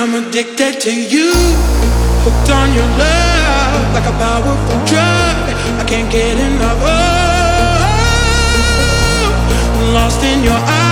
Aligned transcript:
I'm 0.00 0.14
addicted 0.14 0.80
to 0.82 0.92
you, 0.94 1.32
hooked 2.22 2.50
on 2.54 2.72
your 2.72 2.86
love 3.02 3.92
like 3.92 4.06
a 4.06 4.12
powerful 4.14 4.78
drug. 4.86 5.36
I 5.74 5.84
can't 5.88 6.08
get 6.08 6.38
enough. 6.38 6.78
Oh, 6.80 6.92
lost 9.92 10.22
in 10.22 10.44
your 10.44 10.54
eyes, 10.54 10.87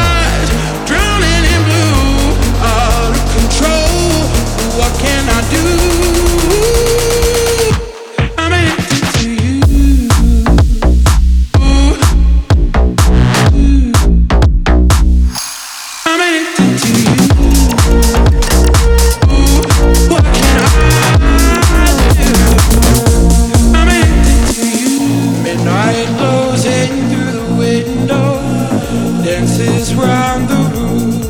round 29.95 30.49
the 30.49 30.57
room. 30.75 31.21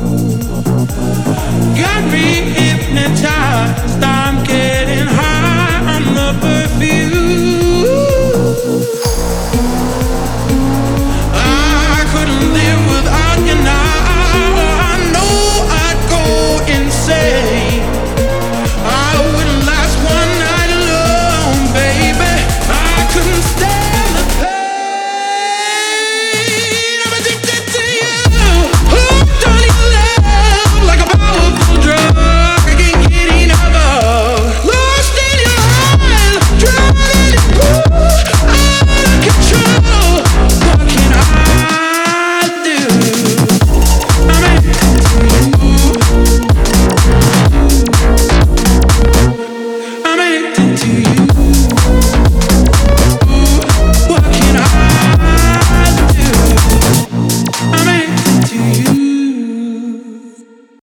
Got 1.75 2.11
me 2.11 2.41
hypnotized. 2.57 4.16